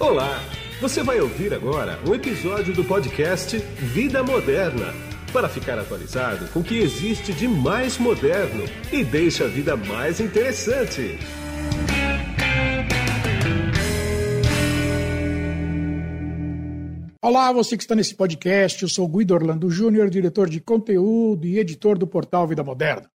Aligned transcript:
Olá! 0.00 0.40
Você 0.80 1.02
vai 1.02 1.20
ouvir 1.20 1.52
agora 1.52 1.98
um 2.08 2.14
episódio 2.14 2.72
do 2.72 2.84
podcast 2.84 3.58
Vida 3.58 4.22
Moderna 4.22 4.94
para 5.32 5.48
ficar 5.48 5.76
atualizado 5.76 6.46
com 6.52 6.60
o 6.60 6.62
que 6.62 6.78
existe 6.78 7.32
de 7.32 7.48
mais 7.48 7.98
moderno 7.98 8.62
e 8.92 9.02
deixa 9.02 9.46
a 9.46 9.48
vida 9.48 9.76
mais 9.76 10.20
interessante. 10.20 11.18
Olá, 17.20 17.50
você 17.52 17.76
que 17.76 17.82
está 17.82 17.96
nesse 17.96 18.14
podcast. 18.14 18.80
Eu 18.84 18.88
sou 18.88 19.08
Guido 19.08 19.34
Orlando 19.34 19.68
Júnior, 19.68 20.08
diretor 20.08 20.48
de 20.48 20.60
conteúdo 20.60 21.44
e 21.44 21.58
editor 21.58 21.98
do 21.98 22.06
portal 22.06 22.46
Vida 22.46 22.62
Moderna. 22.62 23.10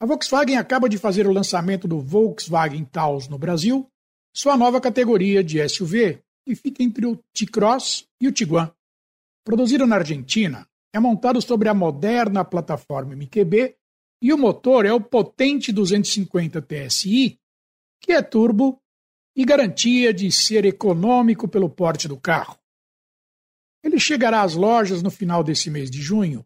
A 0.00 0.06
Volkswagen 0.06 0.56
acaba 0.56 0.88
de 0.88 0.98
fazer 0.98 1.26
o 1.26 1.32
lançamento 1.32 1.88
do 1.88 1.98
Volkswagen 1.98 2.84
Taos 2.84 3.28
no 3.28 3.36
Brasil, 3.36 3.88
sua 4.36 4.54
nova 4.54 4.82
categoria 4.82 5.42
de 5.42 5.66
SUV, 5.66 6.22
que 6.44 6.54
fica 6.54 6.82
entre 6.82 7.06
o 7.06 7.16
T-Cross 7.32 8.06
e 8.20 8.28
o 8.28 8.32
Tiguan. 8.32 8.70
Produzido 9.42 9.86
na 9.86 9.96
Argentina, 9.96 10.68
é 10.94 11.00
montado 11.00 11.40
sobre 11.40 11.70
a 11.70 11.74
moderna 11.74 12.44
plataforma 12.44 13.16
MQB 13.16 13.74
e 14.20 14.34
o 14.34 14.36
motor 14.36 14.84
é 14.84 14.92
o 14.92 15.00
potente 15.00 15.72
250 15.72 16.60
TSI, 16.60 17.40
que 17.98 18.12
é 18.12 18.20
turbo 18.20 18.78
e 19.34 19.42
garantia 19.42 20.12
de 20.12 20.30
ser 20.30 20.66
econômico 20.66 21.48
pelo 21.48 21.70
porte 21.70 22.06
do 22.06 22.20
carro. 22.20 22.58
Ele 23.82 23.98
chegará 23.98 24.42
às 24.42 24.54
lojas 24.54 25.02
no 25.02 25.10
final 25.10 25.42
desse 25.42 25.70
mês 25.70 25.90
de 25.90 26.02
junho 26.02 26.44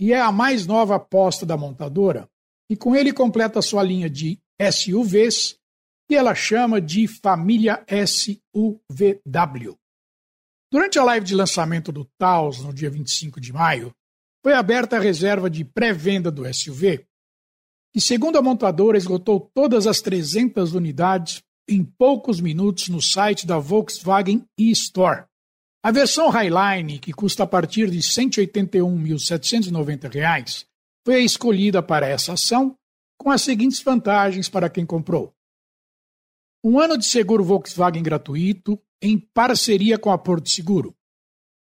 e 0.00 0.10
é 0.10 0.20
a 0.22 0.32
mais 0.32 0.66
nova 0.66 0.96
aposta 0.96 1.44
da 1.44 1.56
montadora, 1.56 2.30
e 2.70 2.76
com 2.76 2.96
ele 2.96 3.12
completa 3.12 3.60
sua 3.60 3.82
linha 3.82 4.08
de 4.08 4.40
SUVs 4.72 5.58
que 6.08 6.14
ela 6.14 6.34
chama 6.34 6.80
de 6.80 7.08
família 7.08 7.84
SUVW. 8.06 9.76
Durante 10.70 10.98
a 10.98 11.04
live 11.04 11.26
de 11.26 11.34
lançamento 11.34 11.92
do 11.92 12.06
Taos, 12.18 12.62
no 12.62 12.72
dia 12.72 12.88
25 12.90 13.40
de 13.40 13.52
maio, 13.52 13.92
foi 14.42 14.54
aberta 14.54 14.96
a 14.96 15.00
reserva 15.00 15.50
de 15.50 15.64
pré-venda 15.64 16.30
do 16.30 16.44
SUV, 16.52 17.06
que, 17.92 18.00
segundo 18.00 18.36
a 18.36 18.42
montadora, 18.42 18.98
esgotou 18.98 19.50
todas 19.54 19.86
as 19.86 20.00
300 20.00 20.74
unidades 20.74 21.40
em 21.68 21.84
poucos 21.84 22.40
minutos 22.40 22.88
no 22.88 23.02
site 23.02 23.46
da 23.46 23.58
Volkswagen 23.58 24.44
e-Store. 24.58 25.26
A 25.82 25.90
versão 25.90 26.28
Highline, 26.28 26.98
que 26.98 27.12
custa 27.12 27.42
a 27.44 27.46
partir 27.46 27.90
de 27.90 27.96
R$ 27.96 28.02
181.790, 28.02 30.66
foi 31.04 31.14
a 31.14 31.20
escolhida 31.20 31.82
para 31.82 32.08
essa 32.08 32.32
ação, 32.32 32.74
com 33.18 33.30
as 33.30 33.42
seguintes 33.42 33.80
vantagens 33.80 34.48
para 34.48 34.68
quem 34.68 34.84
comprou. 34.84 35.35
Um 36.64 36.80
ano 36.80 36.96
de 36.98 37.04
seguro 37.04 37.44
Volkswagen 37.44 38.02
gratuito, 38.02 38.80
em 39.00 39.18
parceria 39.18 39.98
com 39.98 40.10
a 40.10 40.18
Porto 40.18 40.48
Seguro. 40.48 40.94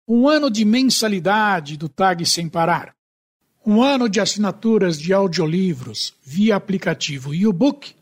Um 0.09 0.29
ano 0.29 0.51
de 0.51 0.65
mensalidade 0.65 1.77
do 1.77 1.89
Tag 1.89 2.25
Sem 2.25 2.49
Parar. 2.49 2.95
Um 3.65 3.83
ano 3.83 4.09
de 4.09 4.21
assinaturas 4.21 4.99
de 4.99 5.13
audiolivros 5.13 6.15
via 6.23 6.57
aplicativo 6.57 7.35
YouBook. 7.35 7.95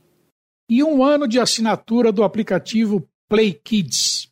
E 0.68 0.82
um 0.84 1.02
ano 1.02 1.26
de 1.26 1.40
assinatura 1.40 2.12
do 2.12 2.22
aplicativo 2.22 3.08
Play 3.28 3.54
Kids. 3.54 4.28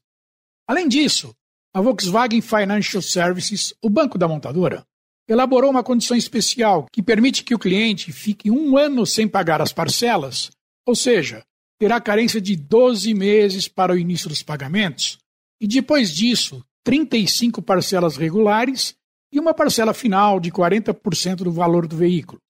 Além 0.66 0.88
disso, 0.88 1.34
a 1.74 1.80
Volkswagen 1.80 2.40
Financial 2.40 3.02
Services, 3.02 3.74
o 3.82 3.88
banco 3.88 4.18
da 4.18 4.28
montadora, 4.28 4.86
elaborou 5.26 5.70
uma 5.70 5.82
condição 5.82 6.16
especial 6.16 6.86
que 6.92 7.02
permite 7.02 7.44
que 7.44 7.54
o 7.54 7.58
cliente 7.58 8.12
fique 8.12 8.50
um 8.50 8.76
ano 8.76 9.06
sem 9.06 9.26
pagar 9.26 9.62
as 9.62 9.72
parcelas, 9.72 10.50
ou 10.86 10.94
seja, 10.94 11.44
terá 11.82 12.00
carência 12.00 12.40
de 12.40 12.54
12 12.54 13.12
meses 13.12 13.66
para 13.66 13.92
o 13.92 13.98
início 13.98 14.28
dos 14.28 14.40
pagamentos, 14.40 15.18
e 15.60 15.66
depois 15.66 16.14
disso, 16.14 16.64
35 16.84 17.60
parcelas 17.60 18.16
regulares 18.16 18.94
e 19.32 19.40
uma 19.40 19.52
parcela 19.52 19.92
final 19.92 20.38
de 20.38 20.52
40% 20.52 21.38
do 21.38 21.50
valor 21.50 21.88
do 21.88 21.96
veículo. 21.96 22.40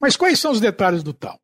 Mas 0.00 0.16
quais 0.16 0.38
são 0.38 0.52
os 0.52 0.60
detalhes 0.60 1.02
do 1.02 1.12
tal? 1.12 1.36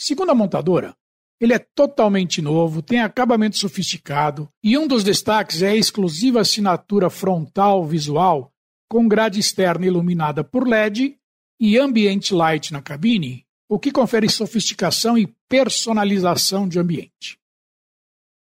Segundo 0.00 0.30
a 0.30 0.34
montadora, 0.34 0.96
ele 1.38 1.52
é 1.52 1.58
totalmente 1.58 2.40
novo, 2.40 2.80
tem 2.80 3.02
acabamento 3.02 3.58
sofisticado 3.58 4.48
e 4.64 4.78
um 4.78 4.88
dos 4.88 5.04
destaques 5.04 5.60
é 5.60 5.68
a 5.68 5.76
exclusiva 5.76 6.40
assinatura 6.40 7.10
frontal 7.10 7.84
visual 7.84 8.50
com 8.88 9.06
grade 9.06 9.38
externa 9.38 9.84
iluminada 9.84 10.42
por 10.42 10.66
LED 10.66 11.14
e 11.60 11.78
ambient 11.78 12.30
light 12.30 12.72
na 12.72 12.80
cabine, 12.80 13.44
o 13.68 13.78
que 13.78 13.92
confere 13.92 14.30
sofisticação 14.30 15.18
e 15.18 15.36
personalização 15.48 16.68
de 16.68 16.78
ambiente. 16.78 17.38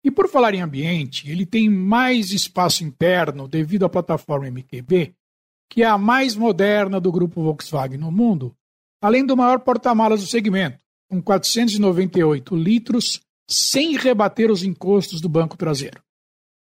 E 0.04 0.10
por 0.10 0.30
falar 0.30 0.54
em 0.54 0.62
ambiente, 0.62 1.30
ele 1.30 1.46
tem 1.46 1.70
mais 1.70 2.32
espaço 2.32 2.84
interno 2.84 3.48
devido 3.48 3.86
à 3.86 3.90
plataforma 3.90 4.50
MQB, 4.50 5.14
que 5.70 5.84
é 5.84 5.86
a 5.86 5.98
mais 5.98 6.36
moderna 6.36 7.00
do 7.00 7.12
grupo 7.12 7.44
Volkswagen 7.44 7.98
no 7.98 8.12
mundo, 8.12 8.56
além 9.02 9.26
do 9.26 9.38
maior 9.38 9.60
porta-malas 9.60 10.22
do 10.22 10.28
segmento, 10.28 10.80
com 11.10 11.22
498 11.22 12.56
litros, 12.56 13.22
sem 13.50 13.98
rebater 13.98 14.52
os 14.52 14.64
encostos 14.64 15.22
do 15.22 15.30
banco 15.30 15.58
traseiro. 15.58 16.02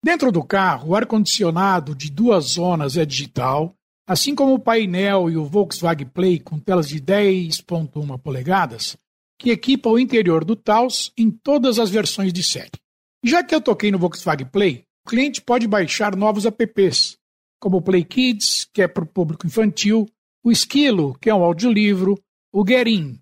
Dentro 0.05 0.31
do 0.31 0.45
carro, 0.45 0.91
o 0.91 0.95
ar-condicionado 0.95 1.95
de 1.95 2.11
duas 2.11 2.53
zonas 2.53 2.97
é 2.97 3.05
digital, 3.05 3.75
assim 4.07 4.35
como 4.35 4.55
o 4.55 4.59
painel 4.59 5.29
e 5.29 5.37
o 5.37 5.45
Volkswagen 5.45 6.07
Play 6.07 6.39
com 6.39 6.59
telas 6.59 6.89
de 6.89 7.01
10.1 7.01 8.19
polegadas, 8.19 8.97
que 9.39 9.51
equipa 9.51 9.89
o 9.89 9.99
interior 9.99 10.45
do 10.45 10.57
Taos 10.57 11.13
em 11.17 11.31
todas 11.31 11.79
as 11.79 11.91
versões 11.91 12.33
de 12.33 12.43
série. 12.43 12.81
Já 13.25 13.43
que 13.43 13.55
eu 13.55 13.61
toquei 13.61 13.91
no 13.91 13.99
Volkswagen 13.99 14.47
Play, 14.47 14.85
o 15.07 15.09
cliente 15.09 15.41
pode 15.41 15.67
baixar 15.67 16.17
novos 16.17 16.45
apps, 16.45 17.17
como 17.61 17.79
o 17.79 17.83
Play 17.83 18.05
Kids, 18.05 18.69
que 18.73 18.83
é 18.83 18.89
para 18.89 19.05
o 19.05 19.07
público 19.07 19.47
infantil, 19.47 20.07
o 20.45 20.51
Esquilo, 20.51 21.17
que 21.21 21.31
é 21.31 21.35
um 21.35 21.43
audiolivro, 21.43 22.19
o 22.53 22.65
Gerin, 22.67 23.21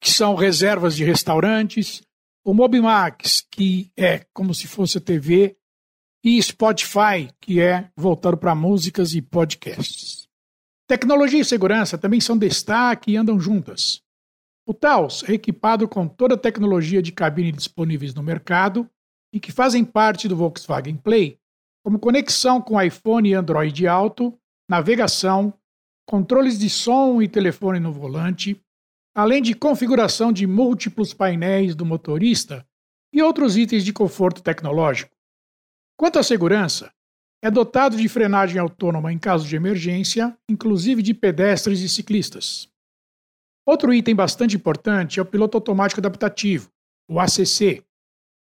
que 0.00 0.10
são 0.10 0.34
reservas 0.34 0.96
de 0.96 1.04
restaurantes, 1.04 2.02
o 2.44 2.52
Mobimax, 2.52 3.46
que 3.50 3.90
é 3.96 4.26
como 4.32 4.54
se 4.54 4.66
fosse 4.66 4.98
a 4.98 5.00
TV, 5.00 5.56
e 6.22 6.42
Spotify, 6.42 7.28
que 7.40 7.60
é 7.60 7.90
voltado 7.96 8.36
para 8.36 8.54
músicas 8.54 9.14
e 9.14 9.22
podcasts. 9.22 10.26
Tecnologia 10.86 11.40
e 11.40 11.44
segurança 11.44 11.96
também 11.96 12.20
são 12.20 12.36
destaque 12.36 13.12
e 13.12 13.16
andam 13.16 13.38
juntas. 13.38 14.02
O 14.66 14.72
Taos 14.72 15.22
é 15.28 15.32
equipado 15.32 15.86
com 15.86 16.08
toda 16.08 16.34
a 16.34 16.38
tecnologia 16.38 17.02
de 17.02 17.12
cabine 17.12 17.52
disponíveis 17.52 18.14
no 18.14 18.22
mercado 18.22 18.88
e 19.32 19.38
que 19.38 19.52
fazem 19.52 19.84
parte 19.84 20.26
do 20.26 20.36
Volkswagen 20.36 20.96
Play, 20.96 21.38
como 21.84 21.98
conexão 21.98 22.62
com 22.62 22.80
iPhone 22.80 23.28
e 23.28 23.34
Android 23.34 23.86
Auto, 23.86 24.38
navegação, 24.68 25.52
controles 26.08 26.58
de 26.58 26.70
som 26.70 27.20
e 27.20 27.28
telefone 27.28 27.78
no 27.78 27.92
volante, 27.92 28.58
além 29.14 29.42
de 29.42 29.54
configuração 29.54 30.32
de 30.32 30.46
múltiplos 30.46 31.12
painéis 31.12 31.74
do 31.74 31.84
motorista 31.84 32.66
e 33.12 33.22
outros 33.22 33.58
itens 33.58 33.84
de 33.84 33.92
conforto 33.92 34.42
tecnológico. 34.42 35.14
Quanto 35.96 36.18
à 36.18 36.22
segurança, 36.22 36.90
é 37.42 37.50
dotado 37.50 37.98
de 37.98 38.08
frenagem 38.08 38.58
autônoma 38.58 39.12
em 39.12 39.18
caso 39.18 39.46
de 39.46 39.54
emergência, 39.54 40.34
inclusive 40.48 41.02
de 41.02 41.12
pedestres 41.12 41.80
e 41.80 41.88
ciclistas. 41.88 42.72
Outro 43.66 43.94
item 43.94 44.14
bastante 44.14 44.56
importante 44.56 45.18
é 45.18 45.22
o 45.22 45.26
piloto 45.26 45.56
automático 45.56 46.00
adaptativo, 46.00 46.70
o 47.08 47.18
ACC, 47.18 47.82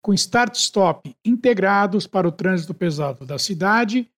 com 0.03 0.12
start-stop 0.12 1.16
integrados 1.25 2.06
para 2.09 2.27
o 2.27 2.33
trânsito 2.33 2.75
pesado 2.75 3.25
da 3.25 3.38
cidade 3.38 4.11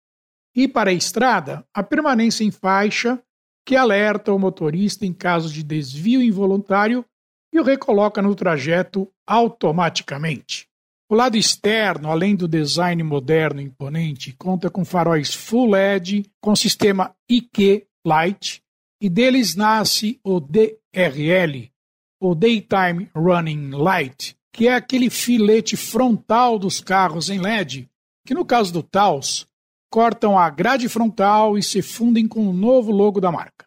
e 0.56 0.66
para 0.66 0.90
a 0.90 0.94
estrada, 0.94 1.64
a 1.74 1.82
permanência 1.82 2.42
em 2.42 2.50
faixa 2.50 3.22
que 3.66 3.76
alerta 3.76 4.32
o 4.32 4.38
motorista 4.38 5.04
em 5.04 5.12
caso 5.12 5.52
de 5.52 5.62
desvio 5.62 6.22
involuntário 6.22 7.04
e 7.52 7.60
o 7.60 7.62
recoloca 7.62 8.22
no 8.22 8.34
trajeto 8.34 9.10
automaticamente. 9.26 10.68
O 11.08 11.14
lado 11.14 11.36
externo, 11.36 12.10
além 12.10 12.34
do 12.34 12.48
design 12.48 13.02
moderno 13.02 13.60
e 13.60 13.64
imponente, 13.64 14.32
conta 14.32 14.70
com 14.70 14.84
faróis 14.84 15.34
Full 15.34 15.70
LED 15.70 16.30
com 16.40 16.56
sistema 16.56 17.14
IQ 17.28 17.86
Light 18.06 18.63
e 19.04 19.08
deles 19.10 19.54
nasce 19.54 20.18
o 20.24 20.40
DRL, 20.40 21.70
o 22.18 22.34
Daytime 22.34 23.10
Running 23.14 23.72
Light, 23.72 24.34
que 24.50 24.66
é 24.66 24.74
aquele 24.74 25.10
filete 25.10 25.76
frontal 25.76 26.58
dos 26.58 26.80
carros 26.80 27.28
em 27.28 27.38
LED, 27.38 27.86
que 28.26 28.32
no 28.32 28.46
caso 28.46 28.72
do 28.72 28.82
Taos 28.82 29.46
cortam 29.92 30.38
a 30.38 30.48
grade 30.48 30.88
frontal 30.88 31.58
e 31.58 31.62
se 31.62 31.82
fundem 31.82 32.26
com 32.26 32.48
o 32.48 32.52
novo 32.54 32.90
logo 32.90 33.20
da 33.20 33.30
marca. 33.30 33.66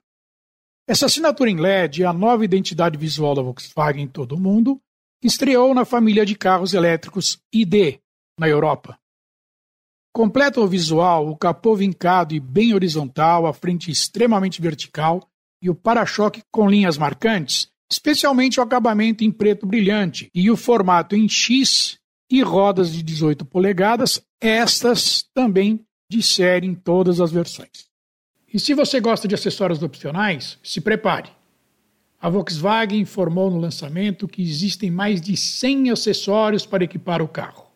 Essa 0.88 1.06
assinatura 1.06 1.52
em 1.52 1.58
LED 1.58 2.02
é 2.02 2.08
a 2.08 2.14
nova 2.14 2.44
identidade 2.44 2.98
visual 2.98 3.36
da 3.36 3.44
Volkswagen 3.44 4.06
em 4.06 4.08
todo 4.08 4.34
o 4.34 4.40
mundo, 4.40 4.82
que 5.22 5.28
estreou 5.28 5.72
na 5.72 5.86
família 5.86 6.26
de 6.26 6.34
carros 6.34 6.74
elétricos 6.74 7.38
ID, 7.54 8.00
na 8.40 8.50
Europa. 8.50 8.98
Completa 10.18 10.60
o 10.60 10.68
visual 10.68 11.30
o 11.30 11.38
capô 11.38 11.76
vincado 11.76 12.34
e 12.34 12.40
bem 12.40 12.74
horizontal, 12.74 13.46
a 13.46 13.54
frente 13.54 13.92
extremamente 13.92 14.60
vertical 14.60 15.22
e 15.62 15.70
o 15.70 15.76
para-choque 15.76 16.42
com 16.52 16.68
linhas 16.68 16.98
marcantes, 16.98 17.68
especialmente 17.88 18.60
o 18.60 18.64
acabamento 18.64 19.24
em 19.24 19.32
preto 19.32 19.68
brilhante 19.68 20.28
e 20.34 20.50
o 20.50 20.58
formato 20.58 21.16
em 21.16 21.30
X 21.30 22.00
e 22.32 22.42
rodas 22.42 22.92
de 22.92 23.04
18 23.04 23.46
polegadas 23.46 24.20
estas 24.42 25.24
também 25.36 25.86
de 26.10 26.24
série 26.24 26.66
em 26.66 26.74
todas 26.74 27.22
as 27.22 27.32
versões. 27.32 27.86
E 28.52 28.60
se 28.60 28.74
você 28.74 29.00
gosta 29.00 29.28
de 29.28 29.36
acessórios 29.36 29.84
opcionais, 29.84 30.58
se 30.64 30.82
prepare. 30.82 31.30
A 32.20 32.28
Volkswagen 32.28 33.00
informou 33.00 33.52
no 33.52 33.60
lançamento 33.60 34.28
que 34.28 34.42
existem 34.42 34.90
mais 34.90 35.22
de 35.22 35.38
100 35.38 35.92
acessórios 35.92 36.66
para 36.66 36.84
equipar 36.84 37.22
o 37.22 37.28
carro. 37.28 37.67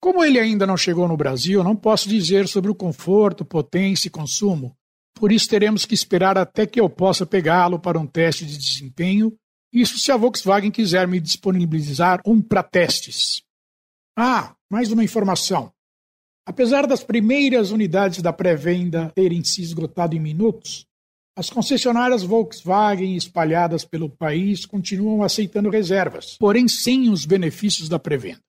Como 0.00 0.24
ele 0.24 0.38
ainda 0.38 0.66
não 0.66 0.76
chegou 0.76 1.06
no 1.06 1.16
Brasil, 1.16 1.62
não 1.62 1.76
posso 1.76 2.08
dizer 2.08 2.48
sobre 2.48 2.70
o 2.70 2.74
conforto, 2.74 3.44
potência 3.44 4.08
e 4.08 4.10
consumo, 4.10 4.74
por 5.14 5.30
isso 5.30 5.48
teremos 5.48 5.84
que 5.84 5.94
esperar 5.94 6.38
até 6.38 6.66
que 6.66 6.80
eu 6.80 6.88
possa 6.88 7.26
pegá-lo 7.26 7.78
para 7.78 7.98
um 7.98 8.06
teste 8.06 8.46
de 8.46 8.56
desempenho, 8.56 9.36
isso 9.72 9.98
se 9.98 10.10
a 10.10 10.16
Volkswagen 10.16 10.70
quiser 10.70 11.06
me 11.06 11.20
disponibilizar 11.20 12.20
um 12.26 12.40
para 12.40 12.62
testes. 12.62 13.42
Ah, 14.16 14.54
mais 14.70 14.90
uma 14.90 15.04
informação. 15.04 15.70
Apesar 16.46 16.86
das 16.86 17.04
primeiras 17.04 17.70
unidades 17.70 18.22
da 18.22 18.32
pré-venda 18.32 19.12
terem 19.14 19.44
se 19.44 19.62
esgotado 19.62 20.16
em 20.16 20.20
minutos, 20.20 20.86
as 21.36 21.48
concessionárias 21.48 22.22
Volkswagen 22.22 23.14
espalhadas 23.14 23.84
pelo 23.84 24.08
país 24.08 24.66
continuam 24.66 25.22
aceitando 25.22 25.70
reservas, 25.70 26.36
porém 26.38 26.66
sem 26.66 27.10
os 27.10 27.24
benefícios 27.24 27.88
da 27.88 27.98
pré-venda. 27.98 28.40